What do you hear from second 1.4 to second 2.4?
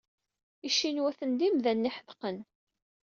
imdanen ay iḥeqden.